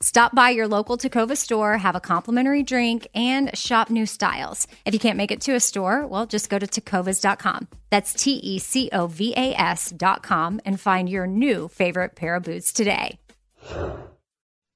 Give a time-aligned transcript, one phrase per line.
[0.00, 4.66] Stop by your local Tecova store, have a complimentary drink, and shop new styles.
[4.84, 7.68] If you can't make it to a store, well, just go to tecovas.com.
[7.88, 12.42] That's T E C O V A S.com and find your new favorite pair of
[12.42, 13.18] boots today.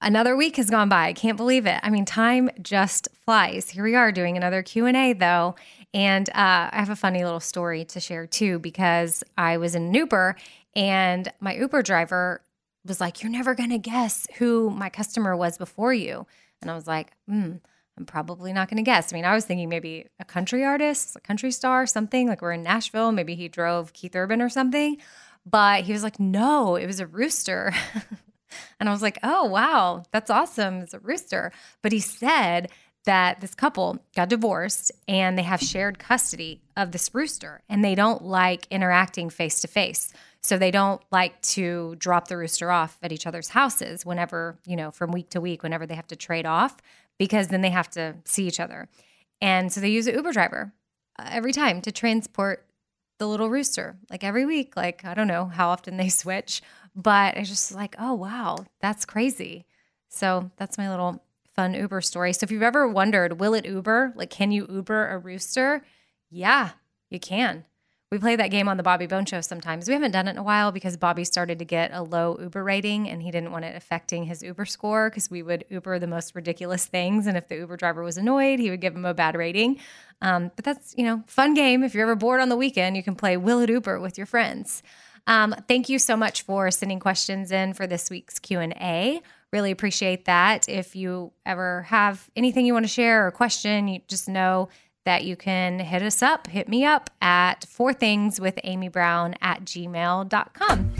[0.01, 1.09] Another week has gone by.
[1.09, 1.79] I can't believe it.
[1.83, 3.69] I mean, time just flies.
[3.69, 5.55] Here we are doing another Q&A though.
[5.93, 6.33] And uh,
[6.73, 10.37] I have a funny little story to share too because I was in an Uber
[10.75, 12.41] and my Uber driver
[12.87, 16.27] was like, You're never going to guess who my customer was before you.
[16.63, 17.55] And I was like, Hmm,
[17.97, 19.13] I'm probably not going to guess.
[19.13, 22.53] I mean, I was thinking maybe a country artist, a country star, something like we're
[22.53, 23.13] in Nashville.
[23.13, 24.97] Maybe he drove Keith Urban or something.
[25.45, 27.73] But he was like, No, it was a rooster.
[28.81, 30.81] and I was like, Oh, wow, that's awesome.
[30.81, 31.53] It's a rooster.
[31.83, 32.71] But he said,
[33.05, 37.95] that this couple got divorced and they have shared custody of this rooster and they
[37.95, 40.13] don't like interacting face to face.
[40.43, 44.77] So they don't like to drop the rooster off at each other's houses whenever, you
[44.77, 46.79] know, from week to week, whenever they have to trade off,
[47.19, 48.89] because then they have to see each other.
[49.41, 50.73] And so they use an Uber driver
[51.19, 52.67] uh, every time to transport
[53.19, 54.77] the little rooster, like every week.
[54.77, 56.63] Like, I don't know how often they switch,
[56.97, 59.67] but it's just like, oh, wow, that's crazy.
[60.09, 61.23] So that's my little
[61.55, 62.33] fun Uber story.
[62.33, 64.15] So if you've ever wondered, will it Uber?
[64.17, 65.83] Like, can you Uber a rooster?
[66.31, 66.71] Yeah,
[67.11, 67.65] you can.
[68.13, 69.87] We play that game on the Bobby Bones Show sometimes.
[69.87, 72.65] We haven't done it in a while because Bobby started to get a low Uber
[72.65, 76.09] rating and he didn't want it affecting his Uber score because we would Uber the
[76.09, 77.29] most ridiculous things.
[77.29, 79.79] And if the Uber driver was annoyed, he would give him a bad rating.
[80.21, 81.85] Um, but that's, you know, fun game.
[81.85, 84.27] If you're ever bored on the weekend, you can play Will It Uber with your
[84.27, 84.83] friends.
[85.29, 89.23] Um, thank you so much for sending questions in for this week's Q&A.
[89.53, 90.69] Really appreciate that.
[90.69, 94.69] If you ever have anything you want to share or question, you just know
[95.05, 99.35] that you can hit us up, hit me up at four things with Amy Brown
[99.41, 100.91] at gmail.com.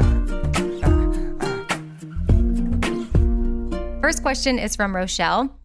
[4.01, 5.57] First question is from Rochelle.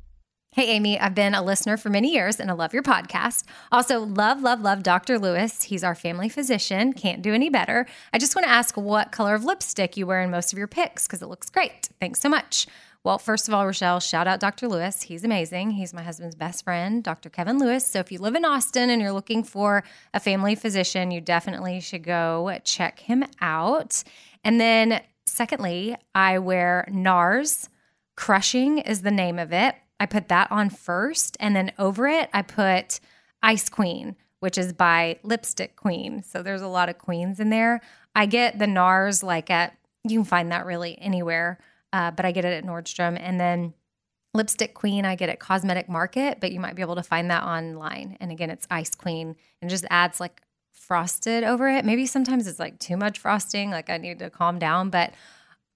[0.56, 3.44] Hey, Amy, I've been a listener for many years and I love your podcast.
[3.74, 5.19] Also, love, love, love Dr.
[5.19, 5.63] Lewis.
[5.63, 6.94] He's our family physician.
[6.94, 7.85] Can't do any better.
[8.13, 10.68] I just want to ask what color of lipstick you wear in most of your
[10.68, 11.90] pics because it looks great.
[12.00, 12.68] Thanks so much.
[13.06, 14.68] Well, first of all, Rochelle, shout out Dr.
[14.68, 15.04] Lewis.
[15.04, 15.70] He's amazing.
[15.70, 17.30] He's my husband's best friend, Dr.
[17.30, 17.86] Kevin Lewis.
[17.86, 19.84] So if you live in Austin and you're looking for
[20.16, 24.04] a family physician, you definitely should go check him out.
[24.44, 27.69] And then, secondly, I wear NARS.
[28.18, 29.75] Crushing is the name of it.
[30.00, 31.38] I put that on first.
[31.40, 33.00] And then over it, I put
[33.44, 36.24] Ice Queen, which is by Lipstick Queen.
[36.24, 37.81] So there's a lot of queens in there.
[38.16, 41.60] I get the NARS like at, you can find that really anywhere
[41.95, 43.18] uh, but I get it at Nordstrom.
[43.18, 43.74] And then
[44.33, 47.44] Lipstick Queen, I get at Cosmetic Market, but you might be able to find that
[47.44, 48.18] online.
[48.19, 50.42] And again, it's Ice Queen and just adds like
[50.74, 51.86] frosted over it.
[51.86, 55.13] Maybe sometimes it's like too much frosting, like I need to calm down, but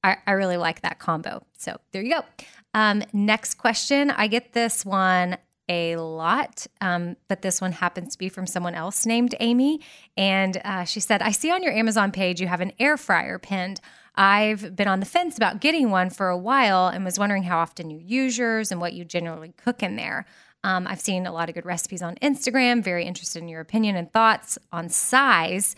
[0.04, 1.42] I, I really like that combo.
[1.58, 2.26] So there you go.
[2.74, 4.12] Um, next question.
[4.12, 5.38] I get this one
[5.70, 9.80] a lot, um, but this one happens to be from someone else named Amy.
[10.18, 13.40] And uh, she said, I see on your Amazon page you have an air fryer
[13.40, 13.80] pinned.
[14.16, 17.60] I've been on the fence about getting one for a while and was wondering how
[17.60, 20.26] often you use yours and what you generally cook in there.
[20.64, 22.84] Um, I've seen a lot of good recipes on Instagram.
[22.84, 25.76] Very interested in your opinion and thoughts on size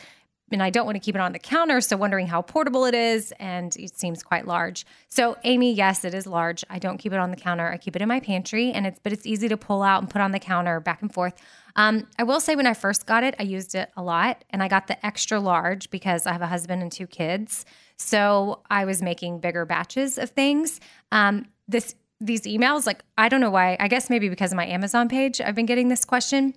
[0.51, 1.81] and I don't want to keep it on the counter.
[1.81, 4.85] So, wondering how portable it is, and it seems quite large.
[5.07, 6.63] So, Amy, yes, it is large.
[6.69, 7.67] I don't keep it on the counter.
[7.67, 10.09] I keep it in my pantry, and it's but it's easy to pull out and
[10.09, 11.33] put on the counter back and forth.
[11.75, 14.61] Um, I will say when I first got it, I used it a lot, and
[14.61, 17.65] I got the extra large because I have a husband and two kids.
[18.01, 20.79] So I was making bigger batches of things.
[21.11, 23.77] Um, this these emails, like I don't know why.
[23.79, 26.53] I guess maybe because of my Amazon page, I've been getting this question,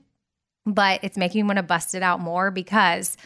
[0.66, 3.16] but it's making me want to bust it out more because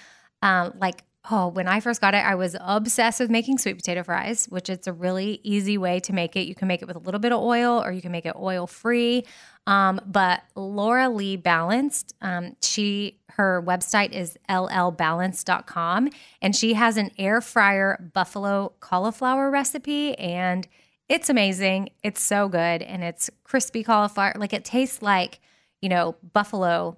[0.42, 4.02] um, like, oh, when I first got it, I was obsessed with making sweet potato
[4.02, 6.46] fries, which it's a really easy way to make it.
[6.46, 8.34] You can make it with a little bit of oil or you can make it
[8.36, 9.24] oil free.
[9.68, 16.08] Um, but Laura Lee Balanced, um, she her website is llbalance.com
[16.40, 20.66] and she has an air fryer buffalo cauliflower recipe and
[21.08, 21.90] it's amazing.
[22.02, 24.32] It's so good and it's crispy cauliflower.
[24.36, 25.38] Like it tastes like,
[25.82, 26.96] you know, buffalo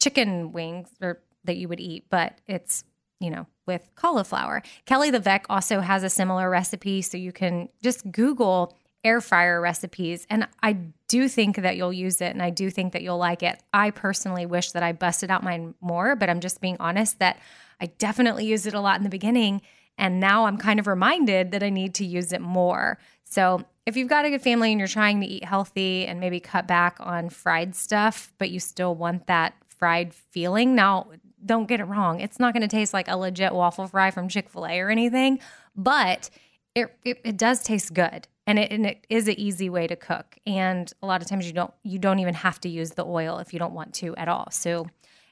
[0.00, 2.84] chicken wings or that you would eat, but it's,
[3.18, 4.62] you know, with cauliflower.
[4.86, 7.02] Kelly LeVeque also has a similar recipe.
[7.02, 10.26] So you can just Google air fryer recipes.
[10.30, 10.74] And I
[11.08, 13.60] do think that you'll use it and I do think that you'll like it.
[13.72, 17.38] I personally wish that I busted out mine more, but I'm just being honest that
[17.80, 19.62] I definitely used it a lot in the beginning.
[19.98, 22.98] And now I'm kind of reminded that I need to use it more.
[23.24, 26.38] So if you've got a good family and you're trying to eat healthy and maybe
[26.38, 31.08] cut back on fried stuff, but you still want that fried feeling, now
[31.44, 32.20] don't get it wrong.
[32.20, 34.90] It's not going to taste like a legit waffle fry from Chick fil A or
[34.90, 35.40] anything,
[35.74, 36.30] but
[36.74, 38.28] it, it, it, does taste good.
[38.46, 40.36] And it, and it is an easy way to cook.
[40.46, 43.38] And a lot of times you don't you don't even have to use the oil
[43.38, 44.48] if you don't want to at all.
[44.50, 44.86] So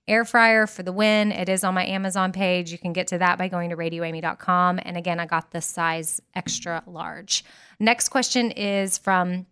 [0.07, 1.33] air fryer for the win.
[1.33, 2.73] It is on my Amazon page.
[2.73, 4.81] You can get to that by going to radioamy.com.
[4.83, 7.45] And again, I got the size extra large.
[7.79, 9.47] Next question is from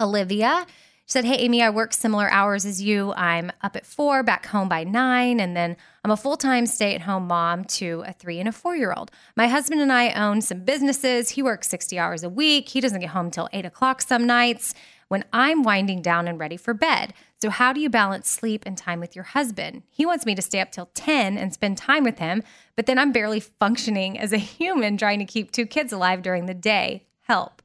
[0.00, 0.66] Olivia.
[1.10, 3.12] Said, Hey, Amy, I work similar hours as you.
[3.14, 6.94] I'm up at four, back home by nine, and then I'm a full time stay
[6.94, 9.10] at home mom to a three and a four year old.
[9.34, 11.30] My husband and I own some businesses.
[11.30, 12.68] He works 60 hours a week.
[12.68, 14.72] He doesn't get home till eight o'clock some nights
[15.08, 17.12] when I'm winding down and ready for bed.
[17.42, 19.82] So, how do you balance sleep and time with your husband?
[19.90, 22.44] He wants me to stay up till 10 and spend time with him,
[22.76, 26.46] but then I'm barely functioning as a human trying to keep two kids alive during
[26.46, 27.08] the day.
[27.22, 27.62] Help.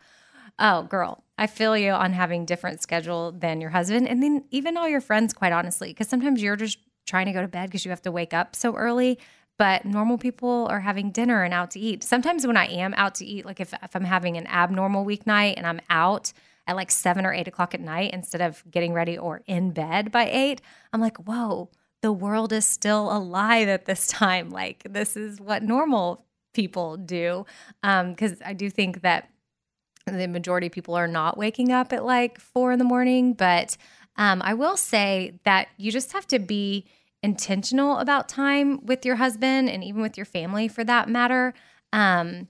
[0.57, 4.77] Oh, girl, I feel you on having different schedule than your husband and then even
[4.77, 7.85] all your friends quite honestly because sometimes you're just trying to go to bed because
[7.85, 9.19] you have to wake up so early
[9.57, 12.03] but normal people are having dinner and out to eat.
[12.03, 15.53] Sometimes when I am out to eat like if, if I'm having an abnormal weeknight
[15.57, 16.33] and I'm out
[16.67, 20.11] at like 7 or 8 o'clock at night instead of getting ready or in bed
[20.11, 20.61] by 8
[20.93, 21.69] I'm like whoa
[22.01, 27.45] the world is still alive at this time like this is what normal people do
[27.81, 29.29] because um, I do think that
[30.05, 33.33] the majority of people are not waking up at like four in the morning.
[33.33, 33.75] But
[34.17, 36.85] um, I will say that you just have to be
[37.23, 41.53] intentional about time with your husband and even with your family for that matter.
[41.91, 42.47] Um,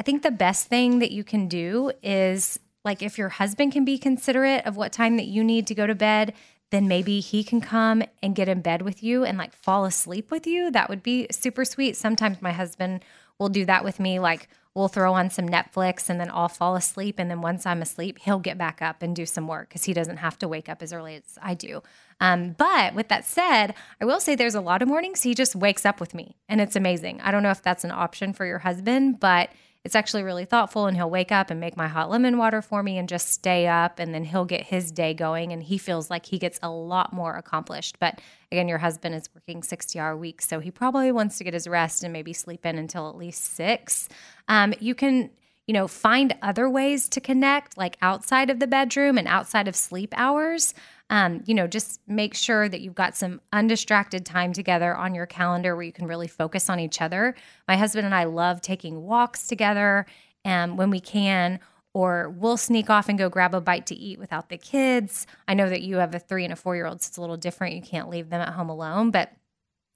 [0.00, 3.84] I think the best thing that you can do is like if your husband can
[3.84, 6.32] be considerate of what time that you need to go to bed,
[6.70, 10.30] then maybe he can come and get in bed with you and like fall asleep
[10.30, 10.70] with you.
[10.70, 11.96] That would be super sweet.
[11.96, 13.04] Sometimes my husband
[13.38, 14.18] will do that with me.
[14.18, 17.16] Like we'll throw on some Netflix and then I'll fall asleep.
[17.18, 19.92] And then once I'm asleep, he'll get back up and do some work because he
[19.92, 21.82] doesn't have to wake up as early as I do.
[22.20, 25.54] Um, but with that said, I will say there's a lot of mornings he just
[25.54, 27.20] wakes up with me and it's amazing.
[27.20, 29.50] I don't know if that's an option for your husband, but
[29.84, 32.82] it's actually really thoughtful and he'll wake up and make my hot lemon water for
[32.82, 36.08] me and just stay up and then he'll get his day going and he feels
[36.08, 37.98] like he gets a lot more accomplished.
[37.98, 41.52] But again your husband is working 60 hour weeks so he probably wants to get
[41.52, 44.08] his rest and maybe sleep in until at least six.
[44.48, 45.30] Um, you can
[45.66, 49.74] you know find other ways to connect like outside of the bedroom and outside of
[49.74, 50.74] sleep hours
[51.10, 55.26] um, you know, just make sure that you've got some undistracted time together on your
[55.26, 57.34] calendar where you can really focus on each other.
[57.68, 60.06] My husband and I love taking walks together
[60.44, 61.60] and when we can,
[61.92, 65.26] or we'll sneak off and go grab a bite to eat without the kids.
[65.46, 67.20] I know that you have a three and a four year old, so it's a
[67.20, 67.76] little different.
[67.76, 69.30] You can't leave them at home alone, but,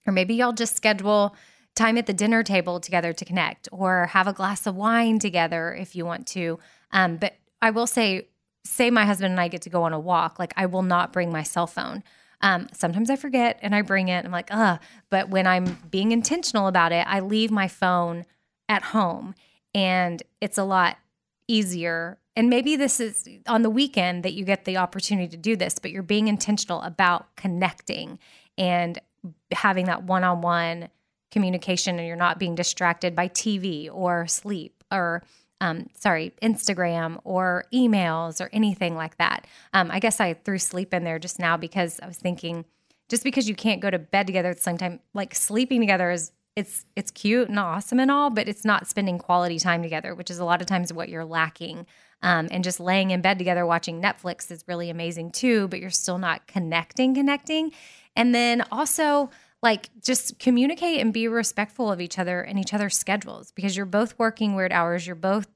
[0.07, 1.35] or maybe y'all just schedule
[1.79, 5.75] time at the dinner table together to connect or have a glass of wine together
[5.75, 6.59] if you want to.
[6.93, 8.29] Um, but I will say,
[8.65, 11.13] say my husband and I get to go on a walk, like I will not
[11.13, 12.03] bring my cell phone.
[12.41, 14.25] Um, sometimes I forget and I bring it.
[14.25, 14.79] I'm like, uh,
[15.11, 18.25] but when I'm being intentional about it, I leave my phone
[18.69, 19.35] at home
[19.75, 20.99] and it's a lot
[21.49, 25.57] easier And maybe this is on the weekend that you get the opportunity to do
[25.57, 28.21] this, but you're being intentional about connecting
[28.57, 29.01] and
[29.51, 30.89] having that one on one
[31.31, 35.23] communication and you're not being distracted by TV or sleep or
[35.61, 39.47] um, sorry, Instagram or emails or anything like that.
[39.73, 42.65] Um, I guess I threw sleep in there just now because I was thinking,
[43.09, 46.11] just because you can't go to bed together at the same time, like sleeping together
[46.11, 50.15] is it's it's cute and awesome and all, but it's not spending quality time together,
[50.15, 51.87] which is a lot of times what you're lacking.
[52.21, 55.91] Um, and just laying in bed together watching Netflix is really amazing too, but you're
[55.91, 57.71] still not connecting, connecting.
[58.17, 59.31] And then also
[59.63, 63.87] like just communicate and be respectful of each other and each other's schedules because you're
[63.87, 65.07] both working weird hours.
[65.07, 65.49] You're both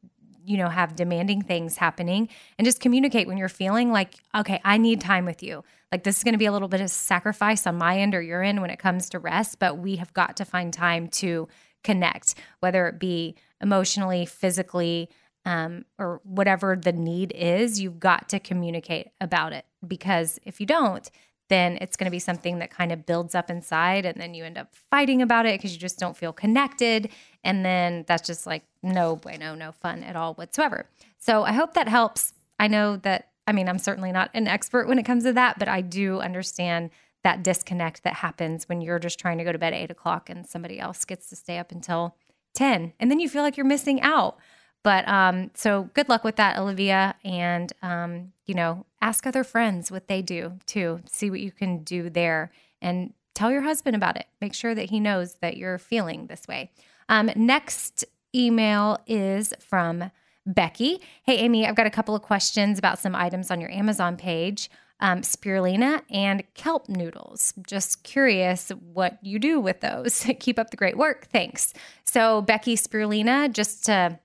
[0.44, 2.28] you know have demanding things happening.
[2.58, 5.64] And just communicate when you're feeling like okay i need time with you.
[5.90, 8.22] Like this is going to be a little bit of sacrifice on my end or
[8.22, 11.48] your end when it comes to rest but we have got to find time to
[11.84, 15.08] connect whether it be emotionally physically
[15.44, 19.64] um, or whatever the need is you've got to communicate about it.
[19.86, 21.10] Because if you don't
[21.52, 24.44] then it's going to be something that kind of builds up inside and then you
[24.44, 27.10] end up fighting about it because you just don't feel connected
[27.44, 30.86] and then that's just like no bueno no fun at all whatsoever
[31.18, 34.88] so i hope that helps i know that i mean i'm certainly not an expert
[34.88, 36.90] when it comes to that but i do understand
[37.22, 40.30] that disconnect that happens when you're just trying to go to bed at 8 o'clock
[40.30, 42.16] and somebody else gets to stay up until
[42.54, 44.38] 10 and then you feel like you're missing out
[44.82, 47.14] but um, so good luck with that, Olivia.
[47.24, 51.00] And, um, you know, ask other friends what they do too.
[51.10, 54.26] See what you can do there and tell your husband about it.
[54.40, 56.70] Make sure that he knows that you're feeling this way.
[57.08, 58.04] Um, next
[58.34, 60.10] email is from
[60.46, 61.00] Becky.
[61.24, 64.70] Hey, Amy, I've got a couple of questions about some items on your Amazon page.
[65.00, 67.54] Um, spirulina and kelp noodles.
[67.66, 70.24] Just curious what you do with those.
[70.40, 71.26] Keep up the great work.
[71.32, 71.74] Thanks.
[72.04, 74.20] So, Becky, spirulina, just to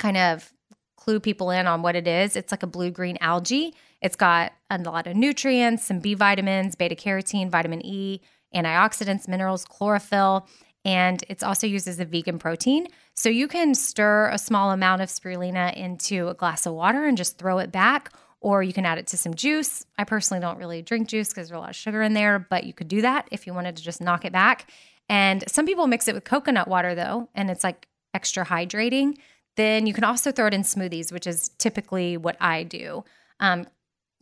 [0.00, 0.52] kind of
[0.96, 2.34] clue people in on what it is.
[2.34, 3.74] It's like a blue green algae.
[4.00, 8.20] It's got a lot of nutrients, some B vitamins, beta carotene, vitamin E,
[8.54, 10.46] antioxidants, minerals, chlorophyll,
[10.84, 12.86] and it's also used as a vegan protein.
[13.14, 17.16] So you can stir a small amount of spirulina into a glass of water and
[17.16, 19.84] just throw it back, or you can add it to some juice.
[19.98, 22.64] I personally don't really drink juice because there's a lot of sugar in there, but
[22.64, 24.70] you could do that if you wanted to just knock it back.
[25.08, 29.16] And some people mix it with coconut water though, and it's like extra hydrating.
[29.56, 33.04] Then you can also throw it in smoothies, which is typically what I do.
[33.40, 33.66] Um,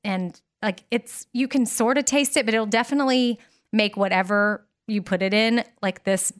[0.04, 3.38] and like it's, you can sort of taste it, but it'll definitely
[3.72, 6.32] make whatever you put it in like this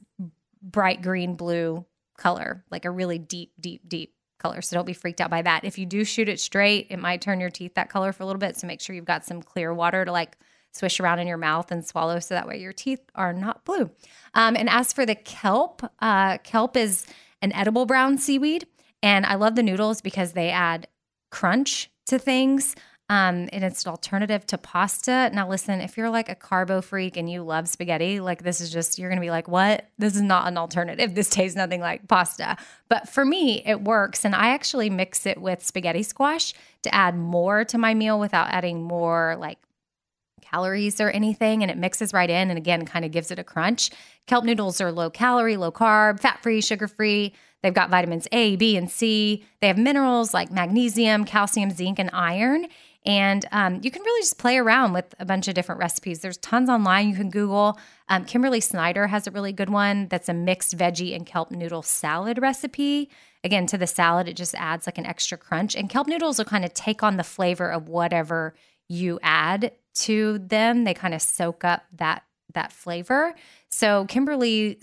[0.62, 1.85] bright green blue
[2.16, 4.62] color, like a really deep, deep, deep color.
[4.62, 5.64] So don't be freaked out by that.
[5.64, 8.26] If you do shoot it straight, it might turn your teeth that color for a
[8.26, 8.56] little bit.
[8.56, 10.37] So make sure you've got some clear water to like
[10.73, 13.90] swish around in your mouth and swallow so that way your teeth are not blue.
[14.35, 17.06] Um, and as for the kelp, uh, kelp is
[17.40, 18.66] an edible brown seaweed.
[19.02, 20.88] And I love the noodles because they add
[21.30, 22.75] crunch to things.
[23.11, 25.31] Um, and it's an alternative to pasta.
[25.35, 28.71] Now, listen, if you're like a carbo freak and you love spaghetti, like this is
[28.71, 29.87] just, you're gonna be like, what?
[29.99, 31.15] This is not an alternative.
[31.15, 32.57] This tastes nothing like pasta.
[32.89, 34.25] But for me, it works.
[34.25, 38.49] And I actually mix it with spaghetti squash to add more to my meal without
[38.49, 39.59] adding more like
[40.41, 41.63] calories or anything.
[41.63, 43.91] And it mixes right in and again, kind of gives it a crunch.
[44.27, 47.35] Kelp noodles are low calorie, low carb, fat free, sugar free.
[47.63, 49.43] They've got vitamins A, B, and C.
[49.61, 52.67] They have minerals like magnesium, calcium, zinc, and iron.
[53.07, 56.21] And um, you can really just play around with a bunch of different recipes.
[56.21, 57.79] There's tons online you can Google.
[58.09, 61.83] Um, Kimberly Snyder has a really good one that's a mixed veggie and kelp noodle
[61.83, 63.11] salad recipe.
[63.43, 65.77] Again, to the salad, it just adds like an extra crunch.
[65.77, 68.55] And kelp noodles will kind of take on the flavor of whatever
[68.89, 70.85] you add to them.
[70.85, 73.35] They kind of soak up that that flavor.
[73.69, 74.79] So Kimberly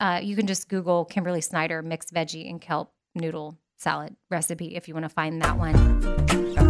[0.00, 4.88] uh, you can just Google Kimberly Snyder mixed veggie and kelp noodle salad recipe if
[4.88, 6.69] you want to find that one.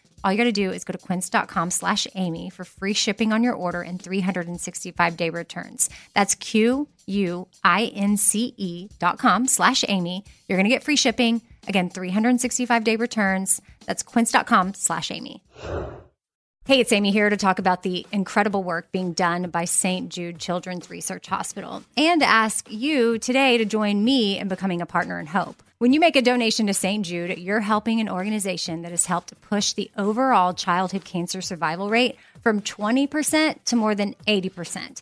[0.23, 3.43] All you got to do is go to quince.com slash Amy for free shipping on
[3.43, 5.89] your order and 365 day returns.
[6.13, 10.23] That's Q U I N C E dot com slash Amy.
[10.47, 11.41] You're going to get free shipping.
[11.67, 13.61] Again, 365 day returns.
[13.85, 15.43] That's quince.com slash Amy.
[16.65, 20.09] Hey, it's Amy here to talk about the incredible work being done by St.
[20.09, 25.19] Jude Children's Research Hospital and ask you today to join me in becoming a partner
[25.19, 25.63] in hope.
[25.79, 27.03] When you make a donation to St.
[27.03, 32.15] Jude, you're helping an organization that has helped push the overall childhood cancer survival rate
[32.43, 35.01] from 20% to more than 80%.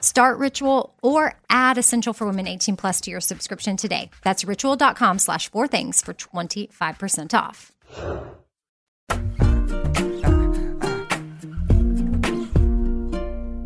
[0.00, 4.10] Start Ritual or add Essential for Women 18 Plus to your subscription today.
[4.24, 7.72] That's ritual.com slash four things for 25% off.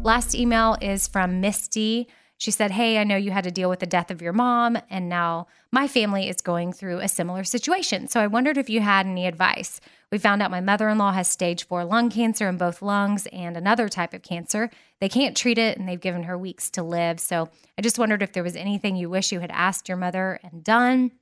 [0.04, 2.08] Last email is from Misty.
[2.36, 4.76] She said, Hey, I know you had to deal with the death of your mom,
[4.90, 8.08] and now my family is going through a similar situation.
[8.08, 9.80] So I wondered if you had any advice.
[10.10, 13.26] We found out my mother in law has stage four lung cancer in both lungs
[13.32, 14.70] and another type of cancer.
[15.00, 17.20] They can't treat it, and they've given her weeks to live.
[17.20, 20.40] So I just wondered if there was anything you wish you had asked your mother
[20.42, 21.12] and done.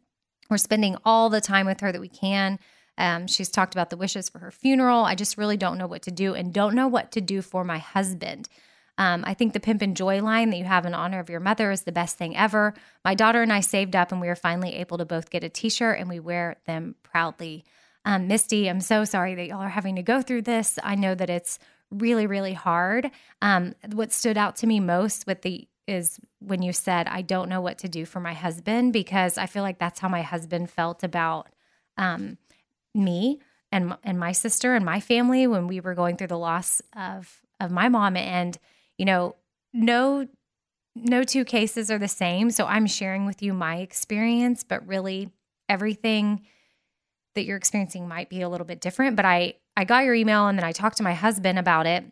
[0.50, 2.58] We're spending all the time with her that we can.
[2.98, 5.04] Um, she's talked about the wishes for her funeral.
[5.04, 7.64] I just really don't know what to do and don't know what to do for
[7.64, 8.48] my husband.
[8.98, 11.40] Um, I think the Pimp and Joy line that you have in honor of your
[11.40, 12.74] mother is the best thing ever.
[13.04, 15.48] My daughter and I saved up, and we were finally able to both get a
[15.48, 17.64] t shirt, and we wear them proudly.
[18.04, 20.78] Um, Misty, I'm so sorry that y'all are having to go through this.
[20.82, 21.58] I know that it's
[21.90, 23.10] really, really hard.
[23.40, 27.48] Um, what stood out to me most with the is when you said, I don't
[27.48, 30.70] know what to do for my husband, because I feel like that's how my husband
[30.70, 31.48] felt about
[31.96, 32.38] um,
[32.94, 33.40] me
[33.72, 37.40] and, and my sister and my family when we were going through the loss of,
[37.58, 38.16] of my mom.
[38.16, 38.58] And
[39.02, 39.34] you know,
[39.72, 40.28] no
[40.94, 42.52] no two cases are the same.
[42.52, 45.32] So I'm sharing with you my experience, but really
[45.68, 46.42] everything
[47.34, 49.16] that you're experiencing might be a little bit different.
[49.16, 52.04] But I I got your email and then I talked to my husband about it.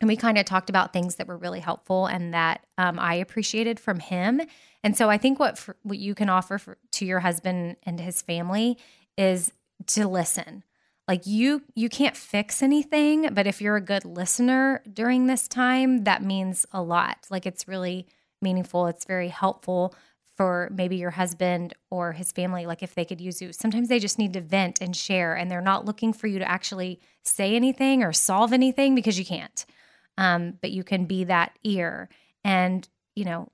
[0.00, 3.14] And we kind of talked about things that were really helpful and that um, I
[3.14, 4.40] appreciated from him.
[4.84, 7.98] And so I think what for, what you can offer for, to your husband and
[7.98, 8.78] his family
[9.18, 9.52] is
[9.88, 10.62] to listen.
[11.10, 16.04] Like you you can't fix anything, but if you're a good listener during this time,
[16.04, 17.26] that means a lot.
[17.30, 18.06] Like it's really
[18.40, 18.86] meaningful.
[18.86, 19.92] It's very helpful
[20.36, 23.98] for maybe your husband or his family like if they could use you sometimes they
[23.98, 27.56] just need to vent and share and they're not looking for you to actually say
[27.56, 29.66] anything or solve anything because you can't
[30.16, 32.08] um, but you can be that ear
[32.42, 33.50] and you know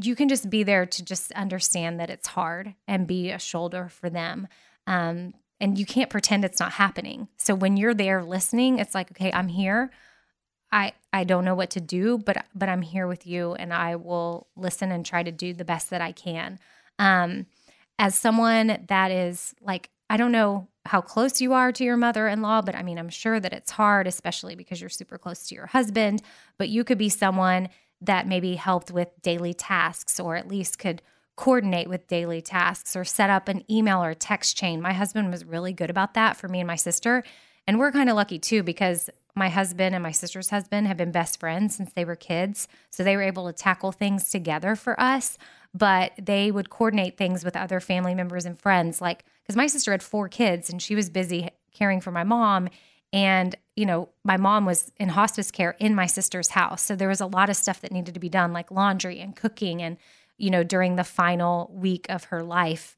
[0.00, 3.88] you can just be there to just understand that it's hard and be a shoulder
[3.88, 4.46] for them
[4.86, 9.10] um, and you can't pretend it's not happening so when you're there listening it's like
[9.12, 9.90] okay i'm here
[10.72, 13.96] I I don't know what to do, but but I'm here with you, and I
[13.96, 16.58] will listen and try to do the best that I can.
[16.98, 17.46] Um,
[17.98, 22.62] as someone that is like, I don't know how close you are to your mother-in-law,
[22.62, 25.66] but I mean, I'm sure that it's hard, especially because you're super close to your
[25.66, 26.22] husband.
[26.58, 27.68] But you could be someone
[28.00, 31.02] that maybe helped with daily tasks, or at least could
[31.36, 34.80] coordinate with daily tasks, or set up an email or text chain.
[34.80, 37.22] My husband was really good about that for me and my sister.
[37.66, 41.12] And we're kind of lucky too because my husband and my sister's husband have been
[41.12, 42.68] best friends since they were kids.
[42.90, 45.38] So they were able to tackle things together for us,
[45.72, 49.00] but they would coordinate things with other family members and friends.
[49.00, 52.68] Like, because my sister had four kids and she was busy caring for my mom.
[53.14, 56.82] And, you know, my mom was in hospice care in my sister's house.
[56.82, 59.34] So there was a lot of stuff that needed to be done, like laundry and
[59.36, 59.96] cooking and,
[60.42, 62.96] you know, during the final week of her life,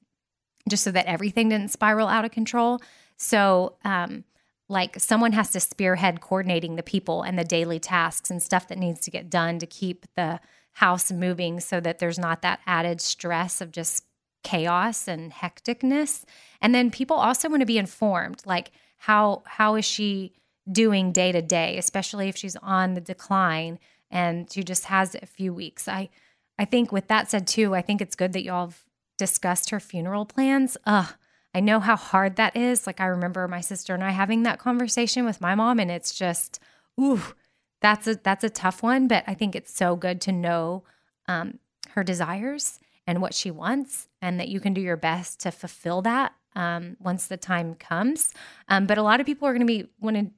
[0.66, 2.80] just so that everything didn't spiral out of control.
[3.18, 4.24] So, um,
[4.70, 8.78] like someone has to spearhead coordinating the people and the daily tasks and stuff that
[8.78, 10.40] needs to get done to keep the
[10.72, 14.06] house moving so that there's not that added stress of just
[14.42, 16.24] chaos and hecticness
[16.60, 20.32] and then people also want to be informed like how how is she
[20.70, 23.78] doing day to day especially if she's on the decline
[24.10, 26.10] and she just has a few weeks i
[26.58, 28.84] i think with that said too i think it's good that y'all have
[29.18, 31.14] discussed her funeral plans ugh
[31.54, 32.86] I know how hard that is.
[32.86, 36.12] Like I remember my sister and I having that conversation with my mom and it's
[36.12, 36.58] just
[37.00, 37.22] ooh,
[37.80, 40.82] that's a that's a tough one, but I think it's so good to know
[41.28, 41.58] um,
[41.90, 46.02] her desires and what she wants and that you can do your best to fulfill
[46.02, 48.32] that um, once the time comes.
[48.68, 50.30] Um, but a lot of people are going to be want to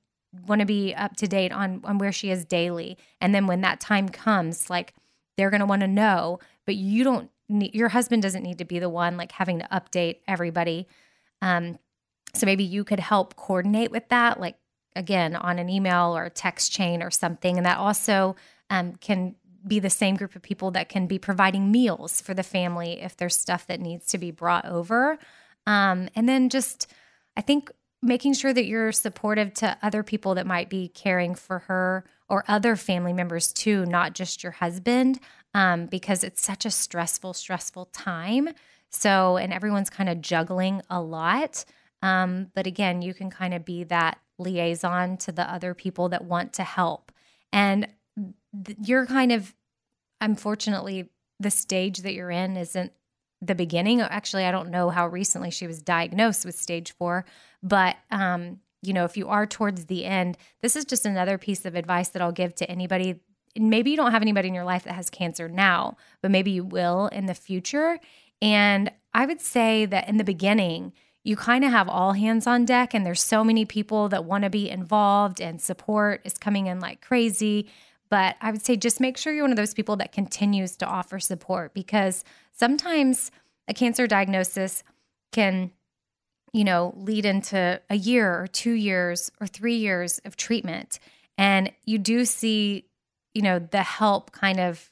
[0.46, 3.62] want to be up to date on on where she is daily, and then when
[3.62, 4.92] that time comes, like
[5.36, 6.40] they're going to want to know.
[6.64, 7.30] But you don't.
[7.48, 10.88] Need, your husband doesn't need to be the one like having to update everybody
[11.42, 11.78] um,
[12.34, 14.56] so maybe you could help coordinate with that, like
[14.94, 17.56] again, on an email or a text chain or something.
[17.56, 18.36] And that also
[18.70, 22.42] um, can be the same group of people that can be providing meals for the
[22.42, 25.18] family if there's stuff that needs to be brought over.
[25.66, 26.86] Um, and then just,
[27.36, 27.70] I think,
[28.02, 32.44] making sure that you're supportive to other people that might be caring for her or
[32.48, 35.18] other family members too, not just your husband,
[35.54, 38.48] um, because it's such a stressful, stressful time.
[38.90, 41.64] So, and everyone's kind of juggling a lot.
[42.02, 46.24] Um, but again, you can kind of be that liaison to the other people that
[46.24, 47.10] want to help.
[47.52, 47.88] And
[48.64, 49.54] th- you're kind of,
[50.20, 52.92] unfortunately, the stage that you're in isn't
[53.46, 54.00] the beginning.
[54.00, 57.24] Actually, I don't know how recently she was diagnosed with stage four,
[57.62, 61.64] but um, you know, if you are towards the end, this is just another piece
[61.64, 63.20] of advice that I'll give to anybody.
[63.56, 66.64] Maybe you don't have anybody in your life that has cancer now, but maybe you
[66.64, 67.98] will in the future.
[68.42, 70.92] And I would say that in the beginning,
[71.24, 74.44] you kind of have all hands on deck, and there's so many people that want
[74.44, 77.68] to be involved, and support is coming in like crazy.
[78.08, 80.86] But I would say just make sure you're one of those people that continues to
[80.86, 83.30] offer support because sometimes
[83.68, 84.84] a cancer diagnosis
[85.32, 85.72] can,
[86.52, 90.98] you know, lead into a year or two years or three years of treatment.
[91.36, 92.86] And you do see,
[93.34, 94.90] you know, the help kind of,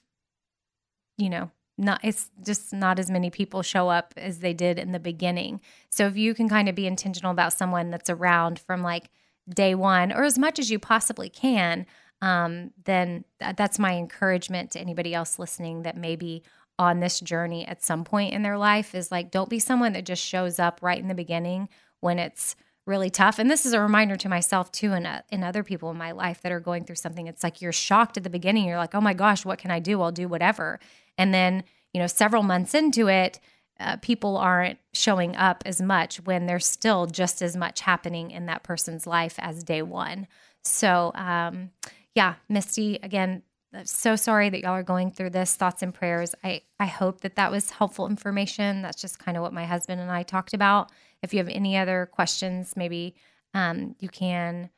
[1.16, 4.92] you know, not it's just not as many people show up as they did in
[4.92, 5.61] the beginning.
[5.90, 9.11] So if you can kind of be intentional about someone that's around from like
[9.48, 11.87] day one or as much as you possibly can,
[12.25, 16.43] um, then th- that's my encouragement to anybody else listening that may be
[16.79, 20.07] on this journey at some point in their life is like don't be someone that
[20.07, 21.69] just shows up right in the beginning
[22.01, 22.57] when it's
[22.87, 23.39] really tough.
[23.39, 26.13] And this is a reminder to myself too, and, uh, and other people in my
[26.13, 27.27] life that are going through something.
[27.27, 28.67] It's like you're shocked at the beginning.
[28.67, 30.01] You're like, oh my gosh, what can I do?
[30.01, 30.81] I'll do whatever.
[31.19, 33.39] And then, you know, several months into it,
[33.81, 38.47] uh, people aren't showing up as much when there's still just as much happening in
[38.47, 40.27] that person's life as day one.
[40.63, 41.71] So, um,
[42.14, 45.57] yeah, Misty, again, I'm so sorry that y'all are going through this.
[45.57, 46.35] Thoughts and prayers.
[46.44, 48.83] I, I hope that that was helpful information.
[48.83, 50.92] That's just kind of what my husband and I talked about.
[51.22, 53.14] If you have any other questions, maybe
[53.53, 54.70] um, you can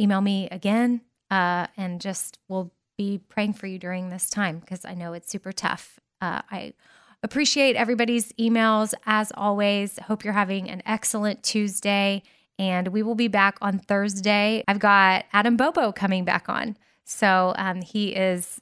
[0.00, 4.84] email me again uh, and just we'll be praying for you during this time because
[4.84, 5.98] I know it's super tough.
[6.20, 6.74] Uh, I
[7.22, 9.98] appreciate everybody's emails as always.
[9.98, 12.22] Hope you're having an excellent Tuesday.
[12.58, 14.64] And we will be back on Thursday.
[14.66, 16.76] I've got Adam Bobo coming back on.
[17.04, 18.60] So um, he is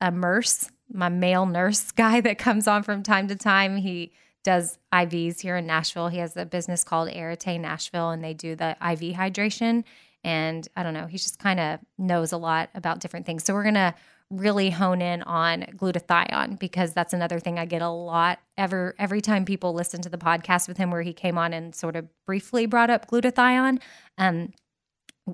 [0.00, 3.76] a nurse, my male nurse guy that comes on from time to time.
[3.76, 4.12] He
[4.44, 6.08] does IVs here in Nashville.
[6.08, 9.84] He has a business called Arete Nashville, and they do the IV hydration.
[10.24, 13.44] And I don't know, he just kind of knows a lot about different things.
[13.44, 13.94] So we're going to
[14.32, 19.20] really hone in on glutathione because that's another thing I get a lot ever every
[19.20, 22.08] time people listen to the podcast with him where he came on and sort of
[22.24, 23.80] briefly brought up glutathione.
[24.16, 24.52] Um,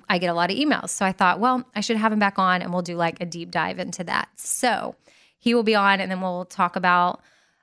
[0.08, 0.90] I get a lot of emails.
[0.90, 3.26] So I thought, well, I should have him back on and we'll do like a
[3.26, 4.28] deep dive into that.
[4.36, 4.96] So
[5.38, 7.22] he will be on and then we'll talk about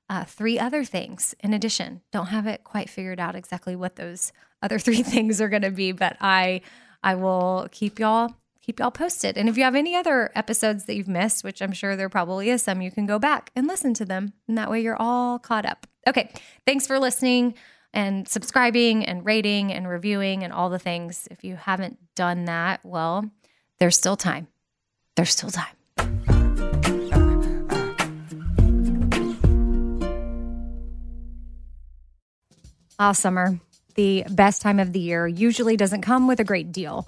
[0.09, 2.01] uh, three other things in addition.
[2.11, 5.71] Don't have it quite figured out exactly what those other three things are going to
[5.71, 6.61] be, but I
[7.03, 8.33] I will keep y'all
[8.65, 9.37] keep y'all posted.
[9.37, 12.49] And if you have any other episodes that you've missed, which I'm sure there probably
[12.49, 14.33] is some, you can go back and listen to them.
[14.47, 15.85] And that way you're all caught up.
[16.07, 16.31] Okay.
[16.65, 17.53] Thanks for listening
[17.93, 21.27] and subscribing and rating and reviewing and all the things.
[21.29, 23.29] If you haven't done that, well,
[23.77, 24.47] there's still time.
[25.15, 25.75] There's still time.
[32.97, 33.59] Ah, summer,
[33.93, 37.07] the best time of the year, usually doesn't come with a great deal.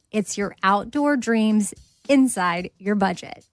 [0.11, 1.73] It's your outdoor dreams
[2.09, 3.45] inside your budget.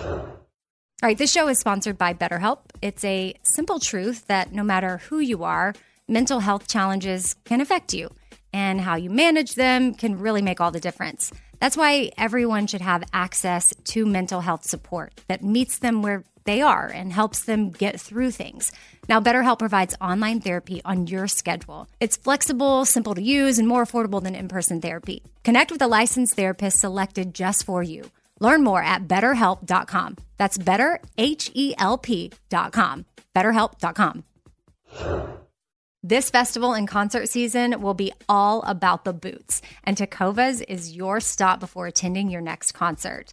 [0.00, 2.58] All right, this show is sponsored by BetterHelp.
[2.82, 5.74] It's a simple truth that no matter who you are,
[6.08, 8.10] mental health challenges can affect you,
[8.52, 11.32] and how you manage them can really make all the difference.
[11.60, 16.60] That's why everyone should have access to mental health support that meets them where they
[16.60, 18.72] are and helps them get through things.
[19.08, 21.88] Now, BetterHelp provides online therapy on your schedule.
[22.00, 25.22] It's flexible, simple to use, and more affordable than in person therapy.
[25.42, 28.10] Connect with a licensed therapist selected just for you.
[28.40, 30.16] Learn more at betterhelp.com.
[30.36, 33.04] That's betterhelp.com.
[33.34, 34.24] BetterHelp.com.
[36.06, 41.18] This festival and concert season will be all about the boots, and Tecovas is your
[41.18, 43.32] stop before attending your next concert.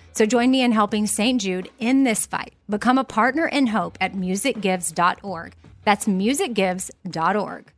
[0.13, 1.39] So join me in helping St.
[1.41, 2.53] Jude in this fight.
[2.69, 5.53] Become a partner in hope at musicgives.org.
[5.83, 7.71] That's musicgives.org.